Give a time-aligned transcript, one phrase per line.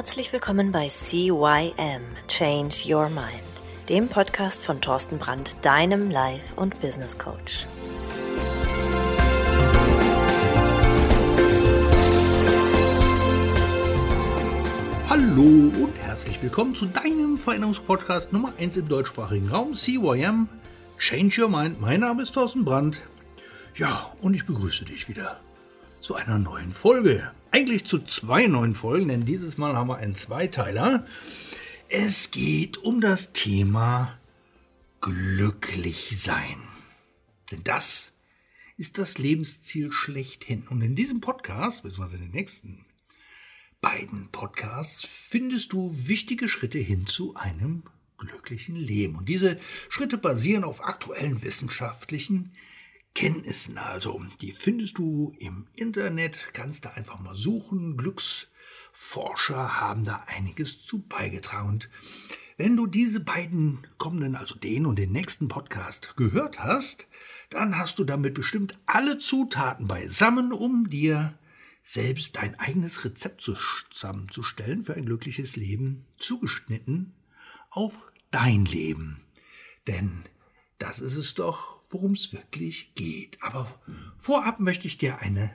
[0.00, 3.44] Herzlich willkommen bei CYM Change Your Mind,
[3.90, 7.66] dem Podcast von Thorsten Brandt, deinem Life- und Business Coach.
[15.10, 20.48] Hallo und herzlich willkommen zu deinem Veränderungspodcast Nummer 1 im deutschsprachigen Raum, CYM
[20.98, 21.78] Change Your Mind.
[21.78, 23.02] Mein Name ist Thorsten Brandt.
[23.74, 25.40] Ja, und ich begrüße dich wieder
[26.00, 27.30] zu einer neuen Folge.
[27.52, 31.04] Eigentlich zu zwei neuen Folgen, denn dieses Mal haben wir einen Zweiteiler.
[31.88, 34.20] Es geht um das Thema
[35.00, 36.62] glücklich sein.
[37.50, 38.12] Denn das
[38.76, 40.68] ist das Lebensziel schlechthin.
[40.68, 42.84] Und in diesem Podcast, beziehungsweise in den nächsten
[43.80, 47.82] beiden Podcasts, findest du wichtige Schritte hin zu einem
[48.16, 49.16] glücklichen Leben.
[49.16, 52.52] Und diese Schritte basieren auf aktuellen wissenschaftlichen
[53.14, 53.78] Kenntnissen.
[53.78, 57.96] Also, die findest du im Internet, kannst da einfach mal suchen.
[57.96, 61.68] Glücksforscher haben da einiges zu beigetragen.
[61.68, 61.90] Und
[62.56, 67.08] wenn du diese beiden kommenden, also den und den nächsten Podcast gehört hast,
[67.48, 71.38] dann hast du damit bestimmt alle Zutaten beisammen, um dir
[71.82, 77.14] selbst dein eigenes Rezept zusammenzustellen für ein glückliches Leben, zugeschnitten
[77.70, 79.24] auf dein Leben.
[79.86, 80.22] Denn
[80.78, 83.38] das ist es doch, worum es wirklich geht.
[83.42, 83.80] Aber
[84.18, 85.52] vorab möchte ich dir eine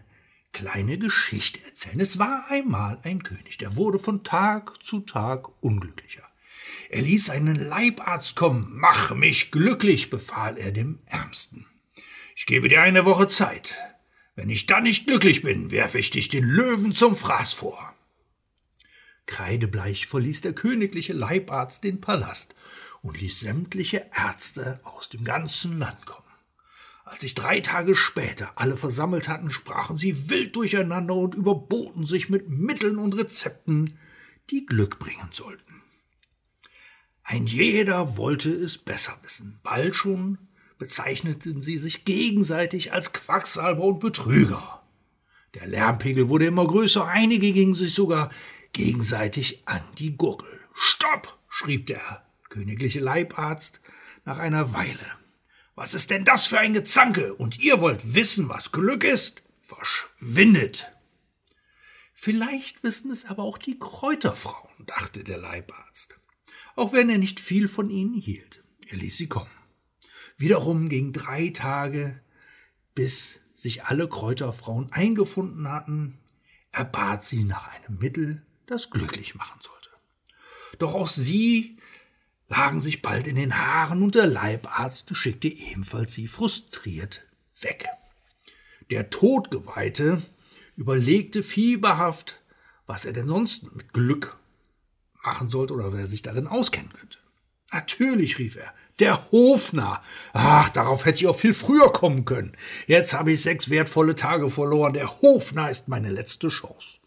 [0.54, 2.00] kleine Geschichte erzählen.
[2.00, 6.24] Es war einmal ein König, der wurde von Tag zu Tag unglücklicher.
[6.90, 8.70] Er ließ einen Leibarzt kommen.
[8.72, 11.66] Mach mich glücklich, befahl er dem Ärmsten.
[12.36, 13.74] Ich gebe dir eine Woche Zeit.
[14.36, 17.94] Wenn ich dann nicht glücklich bin, werfe ich dich den Löwen zum Fraß vor.
[19.26, 22.54] Kreidebleich verließ der königliche Leibarzt den Palast
[23.02, 26.25] und ließ sämtliche Ärzte aus dem ganzen Land kommen.
[27.06, 32.30] Als sich drei Tage später alle versammelt hatten, sprachen sie wild durcheinander und überboten sich
[32.30, 34.00] mit Mitteln und Rezepten,
[34.50, 35.84] die Glück bringen sollten.
[37.24, 39.60] Ein jeder wollte es besser wissen.
[39.62, 40.40] Bald schon
[40.80, 44.82] bezeichneten sie sich gegenseitig als Quacksalber und Betrüger.
[45.54, 48.32] Der Lärmpegel wurde immer größer, einige gingen sich sogar
[48.74, 50.60] gegenseitig an die Gurgel.
[50.74, 51.38] Stopp!
[51.50, 53.80] schrieb der königliche Leibarzt
[54.26, 55.25] nach einer Weile.
[55.76, 57.34] Was ist denn das für ein Gezanke?
[57.36, 59.44] Und ihr wollt wissen, was Glück ist?
[59.62, 60.92] Verschwindet!
[62.14, 66.18] Vielleicht wissen es aber auch die Kräuterfrauen, dachte der Leibarzt,
[66.76, 68.64] auch wenn er nicht viel von ihnen hielt.
[68.88, 69.52] Er ließ sie kommen.
[70.38, 72.22] Wiederum ging drei Tage,
[72.94, 76.20] bis sich alle Kräuterfrauen eingefunden hatten.
[76.72, 79.90] Er bat sie nach einem Mittel, das glücklich machen sollte.
[80.80, 81.78] Doch auch sie
[82.48, 87.24] lagen sich bald in den Haaren und der Leibarzt schickte ebenfalls sie frustriert
[87.62, 87.88] weg.
[88.92, 90.22] Der Todgeweihte
[90.76, 92.42] überlegte fieberhaft,
[92.86, 94.38] was er denn sonst mit Glück
[95.24, 97.18] machen sollte oder wer sich darin auskennen könnte.
[97.72, 100.02] Natürlich, rief er, der Hofner.
[100.34, 102.56] Ach, darauf hätte ich auch viel früher kommen können.
[102.88, 104.94] Jetzt habe ich sechs wertvolle Tage verloren.
[104.94, 107.00] Der Hofner ist meine letzte Chance.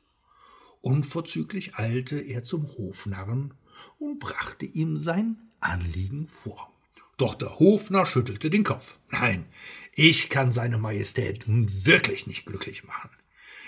[0.80, 3.54] Unverzüglich eilte er zum Hofnarren
[3.98, 6.72] und brachte ihm sein Anliegen vor.
[7.16, 8.98] Doch der Hofner schüttelte den Kopf.
[9.10, 9.46] Nein,
[9.94, 13.10] ich kann seine Majestät nun wirklich nicht glücklich machen.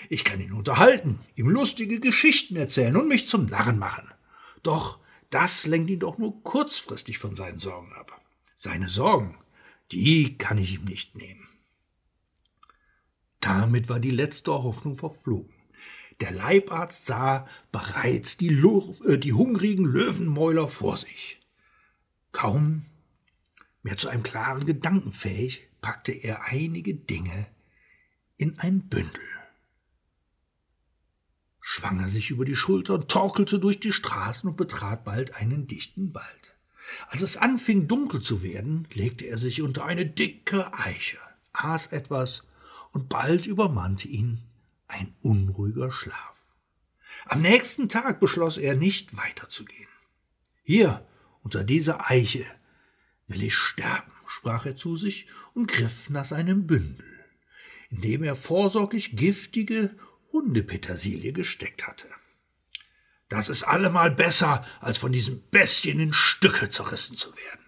[0.09, 4.09] Ich kann ihn unterhalten, ihm lustige Geschichten erzählen und mich zum Narren machen.
[4.63, 4.99] Doch
[5.29, 8.21] das lenkt ihn doch nur kurzfristig von seinen Sorgen ab.
[8.55, 9.37] Seine Sorgen,
[9.91, 11.47] die kann ich ihm nicht nehmen.
[13.39, 15.53] Damit war die letzte Hoffnung verflogen.
[16.21, 21.41] Der Leibarzt sah bereits die, äh, die hungrigen Löwenmäuler vor sich.
[22.31, 22.85] Kaum
[23.81, 27.47] mehr zu einem klaren Gedanken fähig, packte er einige Dinge
[28.37, 29.19] in ein Bündel.
[31.59, 35.65] Schwang er sich über die Schulter und torkelte durch die Straßen und betrat bald einen
[35.65, 36.55] dichten Wald.
[37.07, 41.17] Als es anfing dunkel zu werden, legte er sich unter eine dicke Eiche,
[41.53, 42.45] aß etwas
[42.91, 44.43] und bald übermannte ihn
[44.91, 46.45] ein unruhiger Schlaf.
[47.25, 49.89] Am nächsten Tag beschloss er nicht weiterzugehen.
[50.63, 51.05] Hier,
[51.43, 52.45] unter dieser Eiche
[53.27, 57.05] will ich sterben, sprach er zu sich und griff nach seinem Bündel,
[57.89, 59.95] in dem er vorsorglich giftige
[60.31, 62.07] Hundepetersilie gesteckt hatte.
[63.29, 67.65] Das ist allemal besser, als von diesem Bestien in Stücke zerrissen zu werden.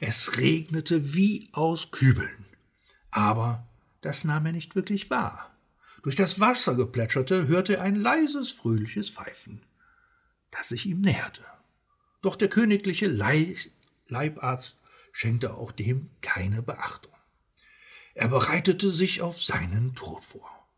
[0.00, 2.46] Es regnete wie aus Kübeln,
[3.10, 3.68] aber
[4.00, 5.53] das nahm er nicht wirklich wahr.
[6.04, 9.64] Durch das Wasser geplätscherte, hörte er ein leises, fröhliches Pfeifen,
[10.50, 11.42] das sich ihm näherte.
[12.20, 14.76] Doch der königliche Leibarzt
[15.12, 17.14] schenkte auch dem keine Beachtung.
[18.12, 20.68] Er bereitete sich auf seinen Tod vor.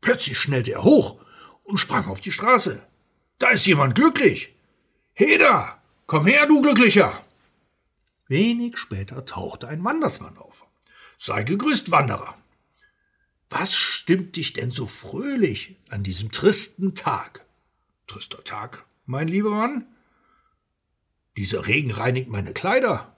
[0.00, 1.20] Plötzlich schnellte er hoch
[1.64, 2.80] und sprang auf die Straße.
[3.40, 4.54] Da ist jemand glücklich.
[5.12, 7.20] Heda, komm her, du Glücklicher.
[8.28, 10.64] Wenig später tauchte ein Wandersmann auf.
[11.18, 12.36] Sei gegrüßt, Wanderer.
[13.50, 17.46] Was stimmt dich denn so fröhlich an diesem tristen Tag?
[18.06, 19.86] Trister Tag, mein lieber Mann?
[21.36, 23.16] Dieser Regen reinigt meine Kleider,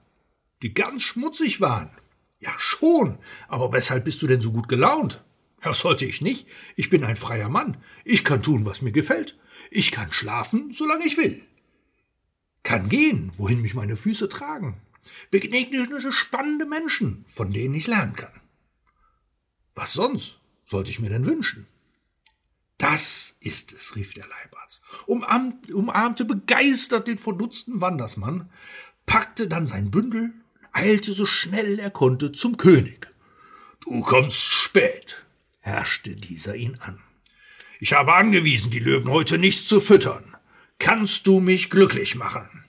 [0.63, 1.91] die ganz schmutzig waren.
[2.39, 3.19] Ja, schon,
[3.49, 5.23] aber weshalb bist du denn so gut gelaunt?
[5.65, 6.47] Ja, sollte ich nicht.
[6.77, 7.77] Ich bin ein freier Mann.
[8.05, 9.39] Ich kann tun, was mir gefällt.
[9.71, 11.43] Ich kann schlafen, solange ich will.
[12.63, 14.81] Kann gehen, wohin mich meine Füße tragen.
[15.31, 18.40] Begegne spannende Menschen, von denen ich lernen kann.
[19.81, 20.37] Was sonst
[20.67, 21.67] sollte ich mir denn wünschen?
[22.77, 28.51] Das ist es, rief der Leibarzt, umarmte begeistert den verdutzten Wandersmann,
[29.07, 33.11] packte dann sein Bündel und eilte so schnell er konnte zum König.
[33.81, 35.25] Du kommst spät,
[35.61, 37.03] herrschte dieser ihn an.
[37.79, 40.37] Ich habe angewiesen, die Löwen heute nicht zu füttern.
[40.79, 42.67] Kannst du mich glücklich machen?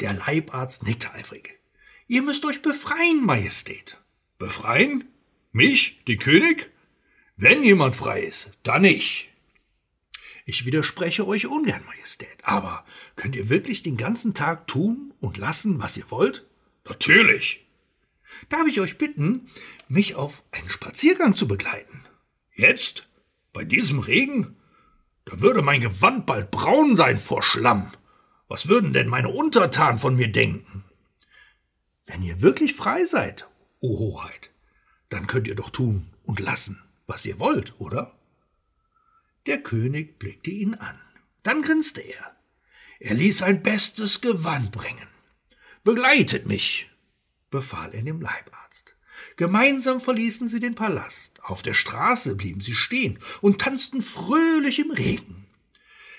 [0.00, 1.60] Der Leibarzt nickte eifrig.
[2.08, 4.00] Ihr müsst euch befreien, Majestät.
[4.38, 5.08] Befreien?
[5.56, 6.72] Mich, den König?
[7.36, 9.30] Wenn jemand frei ist, dann ich.
[10.46, 12.84] Ich widerspreche euch ungern, Majestät, aber
[13.14, 16.44] könnt ihr wirklich den ganzen Tag tun und lassen, was ihr wollt?
[16.88, 17.64] Natürlich.
[18.48, 19.46] Darf ich euch bitten,
[19.86, 22.04] mich auf einen Spaziergang zu begleiten?
[22.56, 23.06] Jetzt?
[23.52, 24.56] Bei diesem Regen?
[25.24, 27.92] Da würde mein Gewand bald braun sein vor Schlamm.
[28.48, 30.82] Was würden denn meine Untertanen von mir denken?
[32.06, 33.48] Wenn ihr wirklich frei seid,
[33.78, 34.50] o Hoheit,
[35.14, 38.18] dann könnt ihr doch tun und lassen, was ihr wollt, oder?
[39.46, 41.00] Der König blickte ihn an.
[41.42, 42.34] Dann grinste er.
[42.98, 45.08] Er ließ sein bestes Gewand bringen.
[45.84, 46.90] Begleitet mich,
[47.50, 48.96] befahl er dem Leibarzt.
[49.36, 51.42] Gemeinsam verließen sie den Palast.
[51.44, 55.46] Auf der Straße blieben sie stehen und tanzten fröhlich im Regen.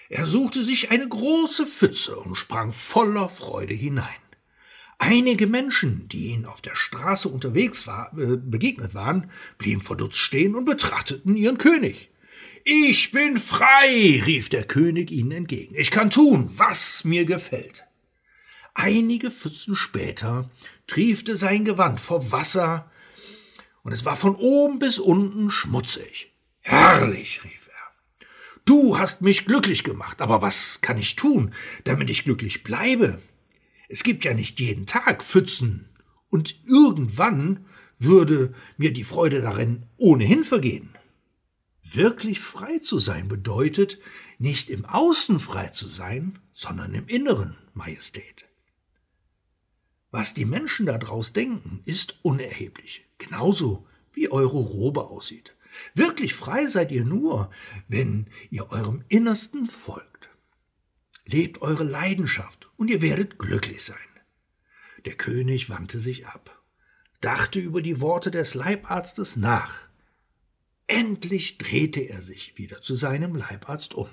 [0.07, 4.21] Er suchte sich eine große Pfütze und sprang voller Freude hinein.
[4.97, 10.55] Einige Menschen, die ihn auf der Straße unterwegs war, äh, begegnet waren, blieben verdutzt stehen
[10.55, 12.09] und betrachteten ihren König.
[12.63, 15.75] Ich bin frei, rief der König ihnen entgegen.
[15.75, 17.83] Ich kann tun, was mir gefällt.
[18.73, 20.49] Einige Pfützen später
[20.87, 22.89] triefte sein Gewand vor Wasser,
[23.85, 26.31] und es war von oben bis unten schmutzig.
[26.61, 28.25] Herrlich, rief er.
[28.65, 31.53] Du hast mich glücklich gemacht, aber was kann ich tun,
[31.83, 33.19] damit ich glücklich bleibe?
[33.89, 35.89] Es gibt ja nicht jeden Tag Pfützen,
[36.29, 37.65] und irgendwann
[37.97, 40.89] würde mir die Freude darin ohnehin vergehen.
[41.81, 43.99] Wirklich frei zu sein bedeutet,
[44.37, 48.45] nicht im Außen frei zu sein, sondern im Inneren, Majestät.
[50.11, 55.55] Was die Menschen daraus denken, ist unerheblich, genauso wie eure Robe aussieht.
[55.93, 57.49] Wirklich frei seid ihr nur,
[57.87, 60.14] wenn ihr eurem Innersten folgt.
[61.25, 63.97] Lebt eure Leidenschaft und ihr werdet glücklich sein.
[65.05, 66.61] Der König wandte sich ab,
[67.21, 69.73] dachte über die Worte des Leibarztes nach.
[70.87, 74.09] Endlich drehte er sich wieder zu seinem Leibarzt um.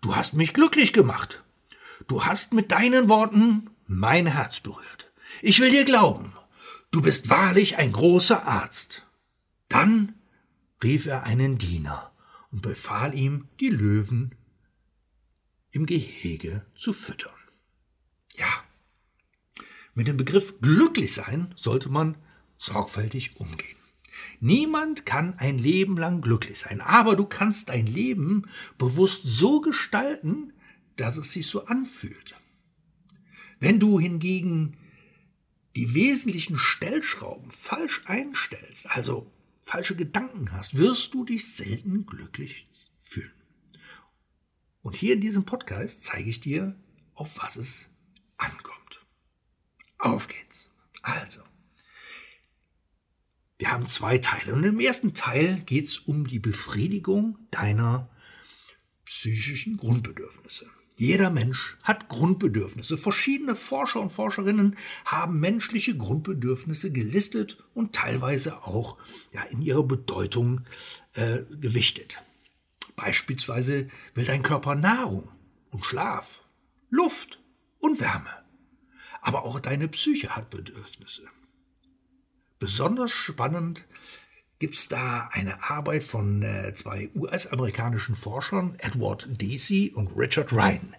[0.00, 1.42] Du hast mich glücklich gemacht.
[2.08, 5.12] Du hast mit deinen Worten mein Herz berührt.
[5.42, 6.32] Ich will dir glauben.
[6.90, 9.06] Du bist wahrlich ein großer Arzt.
[9.68, 10.14] Dann
[10.82, 12.12] rief er einen Diener
[12.50, 14.34] und befahl ihm, die Löwen
[15.74, 17.32] im Gehege zu füttern.
[18.36, 18.64] Ja,
[19.94, 22.16] mit dem Begriff glücklich sein sollte man
[22.56, 23.76] sorgfältig umgehen.
[24.40, 30.52] Niemand kann ein Leben lang glücklich sein, aber du kannst dein Leben bewusst so gestalten,
[30.96, 32.34] dass es sich so anfühlt.
[33.58, 34.76] Wenn du hingegen
[35.74, 39.30] die wesentlichen Stellschrauben falsch einstellst, also
[39.62, 42.68] falsche Gedanken hast, wirst du dich selten glücklich.
[44.84, 46.76] Und hier in diesem Podcast zeige ich dir,
[47.14, 47.88] auf was es
[48.36, 49.04] ankommt.
[49.98, 50.70] Auf geht's.
[51.00, 51.40] Also,
[53.56, 54.52] wir haben zwei Teile.
[54.52, 58.10] Und im ersten Teil geht es um die Befriedigung deiner
[59.06, 60.66] psychischen Grundbedürfnisse.
[60.96, 62.98] Jeder Mensch hat Grundbedürfnisse.
[62.98, 64.76] Verschiedene Forscher und Forscherinnen
[65.06, 68.98] haben menschliche Grundbedürfnisse gelistet und teilweise auch
[69.32, 70.60] ja, in ihrer Bedeutung
[71.14, 72.18] äh, gewichtet.
[72.96, 75.30] Beispielsweise will dein Körper Nahrung
[75.70, 76.42] und Schlaf,
[76.90, 77.40] Luft
[77.80, 78.30] und Wärme.
[79.20, 81.22] Aber auch deine Psyche hat Bedürfnisse.
[82.58, 83.86] Besonders spannend
[84.58, 90.94] gibt es da eine Arbeit von äh, zwei US-amerikanischen Forschern, Edward Dacey und Richard Ryan,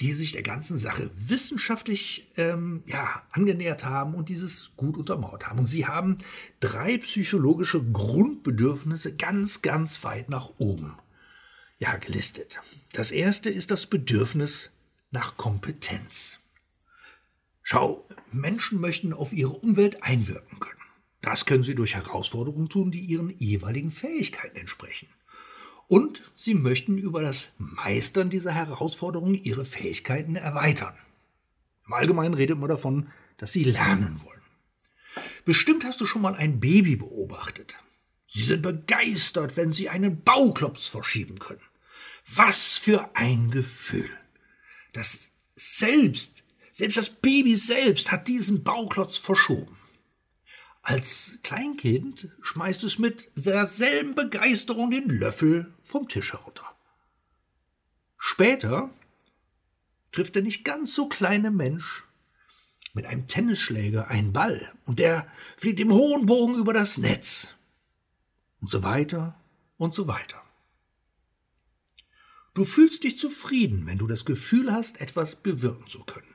[0.00, 5.58] die sich der ganzen Sache wissenschaftlich ähm, ja, angenähert haben und dieses gut untermauert haben.
[5.58, 6.18] Und sie haben
[6.60, 10.96] drei psychologische Grundbedürfnisse ganz, ganz weit nach oben
[11.78, 12.60] ja gelistet.
[12.92, 14.70] Das erste ist das Bedürfnis
[15.10, 16.38] nach Kompetenz.
[17.62, 20.80] Schau, Menschen möchten auf ihre Umwelt einwirken können.
[21.20, 25.08] Das können sie durch Herausforderungen tun, die ihren jeweiligen Fähigkeiten entsprechen.
[25.88, 30.94] Und sie möchten über das Meistern dieser Herausforderungen ihre Fähigkeiten erweitern.
[31.86, 34.38] Im Allgemeinen redet man davon, dass sie lernen wollen.
[35.46, 37.82] Bestimmt hast du schon mal ein Baby beobachtet.
[38.26, 41.62] Sie sind begeistert, wenn sie einen Bauklops verschieben können.
[42.26, 44.10] Was für ein Gefühl.
[44.92, 49.77] Das selbst, selbst das Baby selbst hat diesen Bauklotz verschoben.
[50.82, 56.64] Als Kleinkind schmeißt es mit derselben Begeisterung den Löffel vom Tisch herunter.
[58.16, 58.90] Später
[60.12, 62.04] trifft der nicht ganz so kleine Mensch
[62.94, 67.54] mit einem Tennisschläger einen Ball und der fliegt im hohen Bogen über das Netz.
[68.60, 69.38] Und so weiter
[69.76, 70.42] und so weiter.
[72.54, 76.34] Du fühlst dich zufrieden, wenn du das Gefühl hast, etwas bewirken zu können.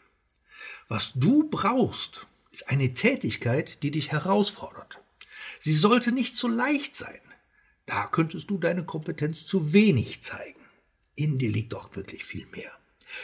[0.87, 5.01] Was du brauchst, ist eine Tätigkeit, die dich herausfordert.
[5.59, 7.19] Sie sollte nicht so leicht sein.
[7.85, 10.59] Da könntest du deine Kompetenz zu wenig zeigen.
[11.15, 12.71] In dir liegt doch wirklich viel mehr.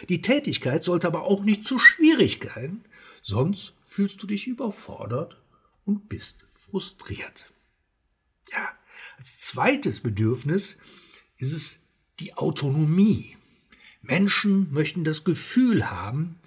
[0.10, 2.84] Die Tätigkeit sollte aber auch nicht zu schwierig sein,
[3.22, 5.42] sonst fühlst du dich überfordert
[5.86, 7.52] und bist frustriert.
[8.52, 8.70] Ja,
[9.18, 10.78] als zweites Bedürfnis
[11.38, 11.80] ist es
[12.20, 13.38] die Autonomie.
[14.02, 16.40] Menschen möchten das Gefühl haben,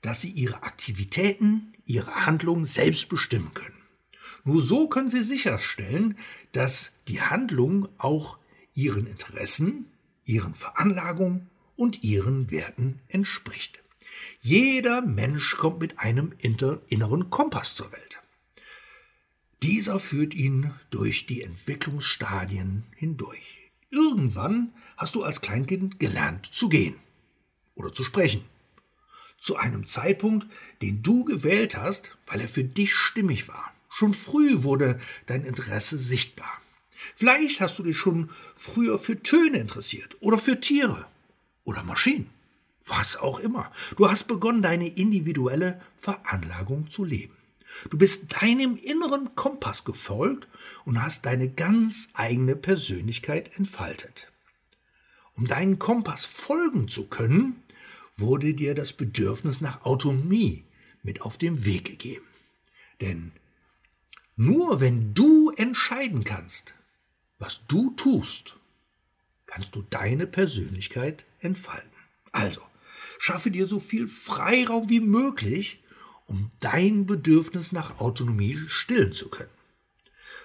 [0.00, 3.76] dass sie ihre Aktivitäten, ihre Handlungen selbst bestimmen können.
[4.44, 6.16] Nur so können sie sicherstellen,
[6.52, 8.38] dass die Handlung auch
[8.74, 9.86] ihren Interessen,
[10.24, 13.80] ihren Veranlagungen und ihren Werten entspricht.
[14.40, 18.18] Jeder Mensch kommt mit einem inneren Kompass zur Welt.
[19.62, 23.70] Dieser führt ihn durch die Entwicklungsstadien hindurch.
[23.90, 26.94] Irgendwann hast du als Kleinkind gelernt zu gehen
[27.74, 28.44] oder zu sprechen
[29.40, 30.46] zu einem Zeitpunkt,
[30.82, 33.72] den du gewählt hast, weil er für dich stimmig war.
[33.88, 36.60] Schon früh wurde dein Interesse sichtbar.
[37.16, 41.06] Vielleicht hast du dich schon früher für Töne interessiert oder für Tiere
[41.64, 42.30] oder Maschinen.
[42.86, 43.72] Was auch immer.
[43.96, 47.36] Du hast begonnen, deine individuelle Veranlagung zu leben.
[47.88, 50.48] Du bist deinem inneren Kompass gefolgt
[50.84, 54.30] und hast deine ganz eigene Persönlichkeit entfaltet.
[55.34, 57.62] Um deinen Kompass folgen zu können,
[58.20, 60.64] wurde dir das Bedürfnis nach Autonomie
[61.02, 62.26] mit auf den Weg gegeben.
[63.00, 63.32] Denn
[64.36, 66.74] nur wenn du entscheiden kannst,
[67.38, 68.56] was du tust,
[69.46, 71.90] kannst du deine Persönlichkeit entfalten.
[72.32, 72.60] Also,
[73.18, 75.82] schaffe dir so viel Freiraum wie möglich,
[76.26, 79.50] um dein Bedürfnis nach Autonomie stillen zu können.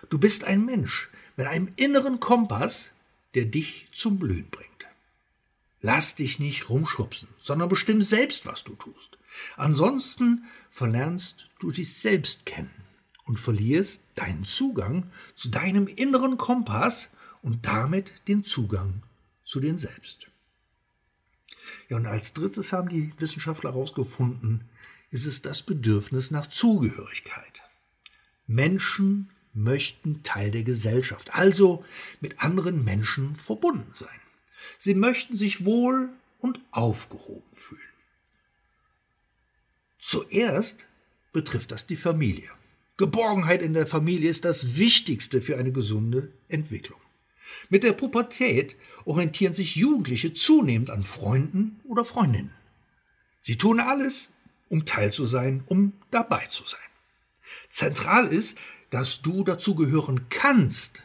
[0.10, 2.92] Du bist ein Mensch mit einem inneren Kompass,
[3.36, 4.75] der dich zum Blühen bringt.
[5.86, 9.20] Lass dich nicht rumschubsen, sondern bestimm selbst, was du tust.
[9.56, 12.74] Ansonsten verlernst du dich selbst kennen
[13.26, 17.10] und verlierst deinen Zugang zu deinem inneren Kompass
[17.44, 19.04] und damit den Zugang
[19.44, 20.26] zu dir selbst.
[21.88, 24.68] Ja, und als drittes haben die Wissenschaftler herausgefunden,
[25.12, 27.62] ist es das Bedürfnis nach Zugehörigkeit.
[28.48, 31.86] Menschen möchten Teil der Gesellschaft, also
[32.22, 34.20] mit anderen Menschen verbunden sein.
[34.78, 37.82] Sie möchten sich wohl und aufgehoben fühlen.
[40.00, 40.86] Zuerst
[41.34, 42.50] betrifft das die Familie.
[42.98, 47.00] Geborgenheit in der Familie ist das Wichtigste für eine gesunde Entwicklung.
[47.70, 52.56] Mit der Pubertät orientieren sich Jugendliche zunehmend an Freunden oder Freundinnen.
[53.42, 54.30] Sie tun alles,
[54.70, 56.80] um Teil zu sein, um dabei zu sein.
[57.70, 58.58] Zentral ist,
[58.90, 61.04] dass du dazugehören kannst,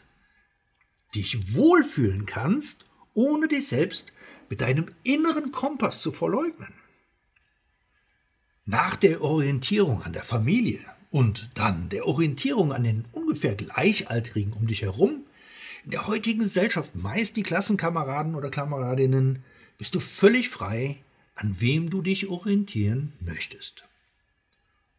[1.13, 4.13] dich wohlfühlen kannst ohne dich selbst
[4.49, 6.73] mit deinem inneren Kompass zu verleugnen.
[8.65, 14.67] Nach der Orientierung an der Familie und dann der Orientierung an den ungefähr Gleichaltrigen um
[14.67, 15.25] dich herum,
[15.83, 19.43] in der heutigen Gesellschaft meist die Klassenkameraden oder Kameradinnen,
[19.77, 20.97] bist du völlig frei,
[21.33, 23.85] an wem du dich orientieren möchtest.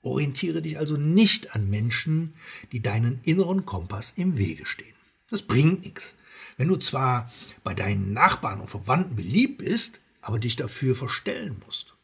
[0.02, 2.34] Orientiere dich also nicht an Menschen,
[2.72, 4.96] die deinen inneren Kompass im Wege stehen.
[5.30, 6.14] Das bringt nichts.
[6.56, 7.30] Wenn du zwar
[7.64, 11.94] bei deinen Nachbarn und Verwandten beliebt bist, aber dich dafür verstellen musst,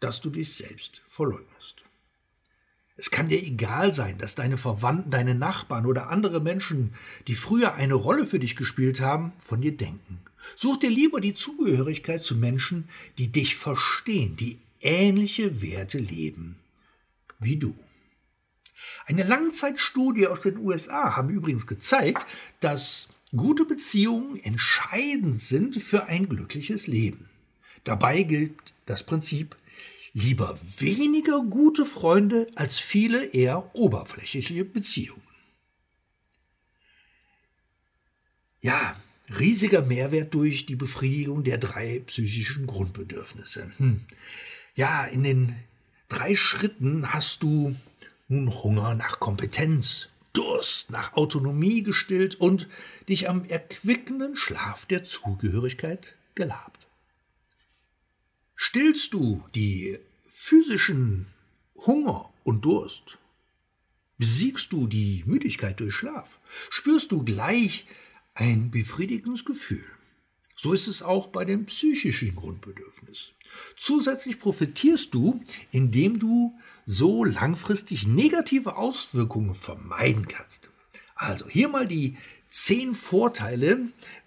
[0.00, 1.84] dass du dich selbst verleugnest.
[2.96, 6.94] Es kann dir egal sein, dass deine Verwandten, deine Nachbarn oder andere Menschen,
[7.26, 10.20] die früher eine Rolle für dich gespielt haben, von dir denken.
[10.56, 16.56] Such dir lieber die Zugehörigkeit zu Menschen, die dich verstehen, die ähnliche Werte leben
[17.38, 17.74] wie du.
[19.06, 22.26] Eine Langzeitstudie aus den USA haben übrigens gezeigt,
[22.60, 27.28] dass gute Beziehungen entscheidend sind für ein glückliches Leben.
[27.84, 28.52] Dabei gilt
[28.86, 29.56] das Prinzip
[30.12, 35.22] lieber weniger gute Freunde als viele eher oberflächliche Beziehungen.
[38.60, 38.94] Ja,
[39.38, 43.72] riesiger Mehrwert durch die Befriedigung der drei psychischen Grundbedürfnisse.
[43.78, 44.02] Hm.
[44.76, 45.56] Ja, in den
[46.08, 47.74] drei Schritten hast du
[48.28, 52.68] nun Hunger nach Kompetenz, Durst nach Autonomie gestillt und
[53.08, 56.86] dich am erquickenden Schlaf der Zugehörigkeit gelabt.
[58.54, 61.26] Stillst du die physischen
[61.74, 63.18] Hunger und Durst?
[64.18, 66.38] Besiegst du die Müdigkeit durch Schlaf?
[66.70, 67.86] Spürst du gleich
[68.34, 69.84] ein befriedigendes Gefühl?
[70.54, 73.32] So ist es auch bei dem psychischen Grundbedürfnis.
[73.76, 80.70] Zusätzlich profitierst du, indem du so langfristig negative Auswirkungen vermeiden kannst.
[81.14, 82.16] Also hier mal die
[82.48, 83.78] zehn Vorteile,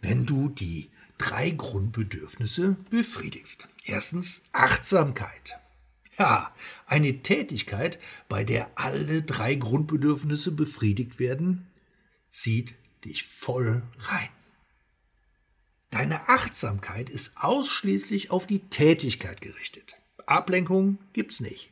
[0.01, 3.67] wenn du die drei Grundbedürfnisse befriedigst.
[3.83, 5.59] Erstens Achtsamkeit.
[6.17, 6.53] Ja,
[6.87, 11.67] eine Tätigkeit, bei der alle drei Grundbedürfnisse befriedigt werden,
[12.29, 14.29] zieht dich voll rein.
[15.89, 19.97] Deine Achtsamkeit ist ausschließlich auf die Tätigkeit gerichtet.
[20.25, 21.71] Ablenkung gibt's nicht.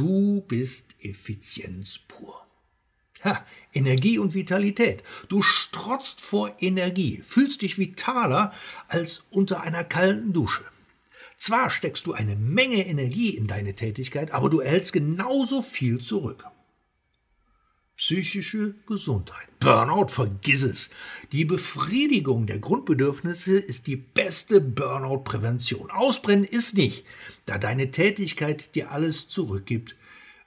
[0.00, 2.46] Du bist Effizienz pur.
[3.22, 5.02] Ha, Energie und Vitalität.
[5.28, 8.50] Du strotzt vor Energie, fühlst dich vitaler
[8.88, 10.64] als unter einer kalten Dusche.
[11.36, 16.46] Zwar steckst du eine Menge Energie in deine Tätigkeit, aber du erhältst genauso viel zurück
[18.00, 19.46] psychische Gesundheit.
[19.58, 20.88] Burnout, vergiss es.
[21.32, 25.90] Die Befriedigung der Grundbedürfnisse ist die beste Burnout-Prävention.
[25.90, 27.04] Ausbrennen ist nicht,
[27.44, 29.96] da deine Tätigkeit dir alles zurückgibt,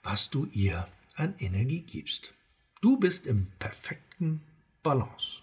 [0.02, 2.34] was du ihr an Energie gibst.
[2.80, 4.42] Du bist im perfekten
[4.82, 5.42] Balance.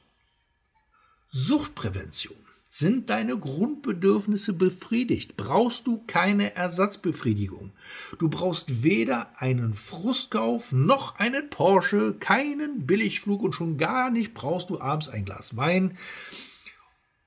[1.29, 2.40] Suchtprävention.
[2.73, 7.73] Sind deine Grundbedürfnisse befriedigt, brauchst du keine Ersatzbefriedigung.
[8.17, 14.69] Du brauchst weder einen Frustkauf noch einen Porsche, keinen Billigflug und schon gar nicht brauchst
[14.69, 15.97] du abends ein Glas Wein,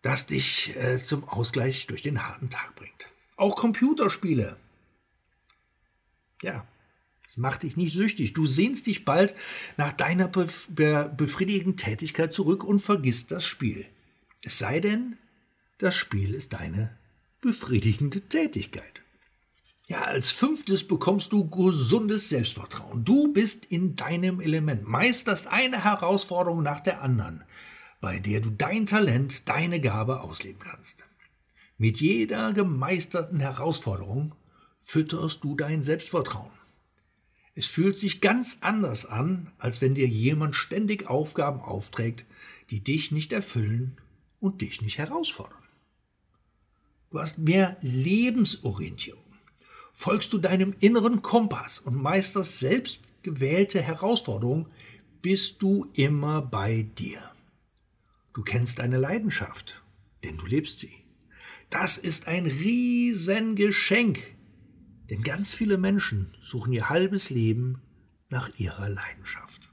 [0.00, 3.11] das dich äh, zum Ausgleich durch den harten Tag bringt.
[3.37, 4.57] Auch Computerspiele.
[6.40, 6.66] Ja,
[7.26, 8.33] das macht dich nicht süchtig.
[8.33, 9.35] Du sehnst dich bald
[9.76, 13.85] nach deiner befriedigenden Tätigkeit zurück und vergisst das Spiel.
[14.42, 15.18] Es sei denn,
[15.78, 16.96] das Spiel ist deine
[17.40, 19.02] befriedigende Tätigkeit.
[19.87, 23.04] Ja, als fünftes bekommst du gesundes Selbstvertrauen.
[23.04, 27.44] Du bist in deinem Element, meisterst eine Herausforderung nach der anderen,
[28.00, 31.04] bei der du dein Talent, deine Gabe ausleben kannst.
[31.76, 34.34] Mit jeder gemeisterten Herausforderung
[34.78, 36.52] fütterst du dein Selbstvertrauen.
[37.54, 42.24] Es fühlt sich ganz anders an, als wenn dir jemand ständig Aufgaben aufträgt,
[42.70, 44.00] die dich nicht erfüllen
[44.40, 45.63] und dich nicht herausfordern.
[47.14, 49.22] Du hast mehr Lebensorientierung.
[49.92, 54.66] Folgst du deinem inneren Kompass und meisterst selbst gewählte Herausforderungen,
[55.22, 57.20] bist du immer bei dir.
[58.33, 59.81] Du kennst deine Leidenschaft,
[60.24, 61.05] denn du lebst sie.
[61.70, 64.20] Das ist ein Riesengeschenk,
[65.09, 67.81] denn ganz viele Menschen suchen ihr halbes Leben
[68.29, 69.63] nach ihrer Leidenschaft.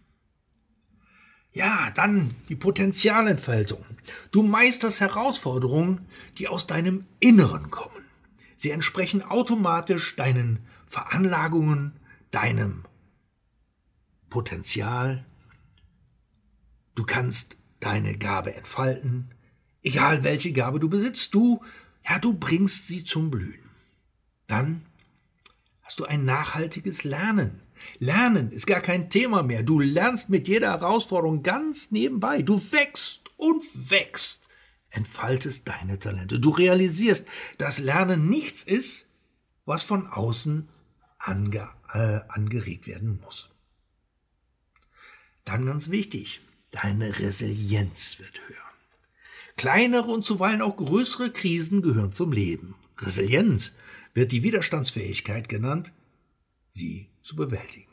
[1.54, 3.84] Ja, dann die Potenzialentfaltung.
[4.32, 8.06] Du meisterst Herausforderungen, die aus deinem Inneren kommen.
[8.56, 12.00] Sie entsprechen automatisch deinen Veranlagungen,
[12.32, 12.86] deinem
[14.30, 15.26] Potenzial.
[16.96, 19.34] Du kannst deine Gabe entfalten,
[19.84, 21.34] egal welche Gabe du besitzt.
[21.36, 21.64] Du,
[22.08, 23.70] ja, du bringst sie zum Blühen.
[24.48, 24.86] Dann
[25.82, 27.62] hast du ein nachhaltiges Lernen.
[28.00, 29.64] Lernen ist gar kein Thema mehr.
[29.64, 32.42] Du lernst mit jeder Herausforderung ganz nebenbei.
[32.42, 34.48] Du wächst und wächst,
[34.90, 36.40] entfaltest deine Talente.
[36.40, 39.06] Du realisierst, dass Lernen nichts ist,
[39.66, 40.68] was von außen
[41.18, 43.50] ange, äh, angeregt werden muss.
[45.46, 46.42] Dann ganz wichtig,
[46.72, 48.58] deine Resilienz wird höher.
[49.58, 52.76] Kleinere und zuweilen auch größere Krisen gehören zum Leben.
[52.98, 53.74] Resilienz
[54.14, 55.94] wird die Widerstandsfähigkeit genannt,
[56.72, 57.92] sie zu bewältigen.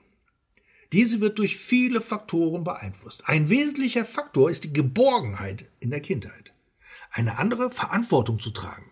[0.93, 3.29] Diese wird durch viele Faktoren beeinflusst.
[3.29, 6.55] Ein wesentlicher Faktor ist die Geborgenheit in der Kindheit.
[7.11, 8.91] Eine andere Verantwortung zu tragen.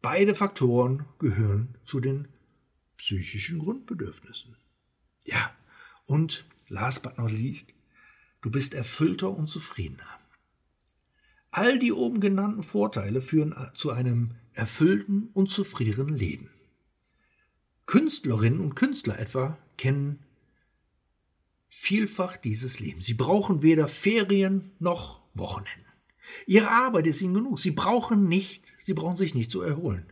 [0.00, 2.28] Beide Faktoren gehören zu den
[2.96, 4.56] psychischen Grundbedürfnissen.
[5.24, 5.54] Ja,
[6.06, 7.74] und last but not least,
[8.40, 10.06] du bist erfüllter und zufriedener.
[11.50, 16.50] All die oben genannten Vorteile führen zu einem erfüllten und zufriedenen Leben.
[17.88, 20.18] Künstlerinnen und Künstler etwa kennen
[21.68, 23.00] vielfach dieses Leben.
[23.00, 25.86] Sie brauchen weder Ferien noch Wochenenden.
[26.46, 27.58] Ihre Arbeit ist ihnen genug.
[27.58, 30.04] Sie brauchen nicht, sie brauchen sich nicht zu erholen.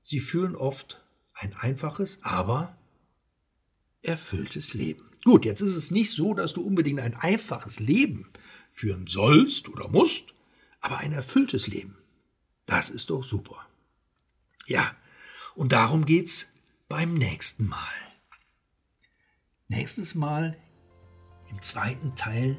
[0.00, 1.04] Sie fühlen oft
[1.34, 2.78] ein einfaches, aber
[4.02, 5.10] erfülltes Leben.
[5.24, 8.28] Gut, jetzt ist es nicht so, dass du unbedingt ein einfaches Leben
[8.70, 10.34] führen sollst oder musst,
[10.80, 11.98] aber ein erfülltes Leben.
[12.64, 13.66] Das ist doch super.
[14.66, 14.94] Ja,
[15.56, 16.46] und darum geht's
[16.88, 17.78] beim nächsten Mal.
[19.68, 20.56] Nächstes Mal
[21.50, 22.56] im zweiten Teil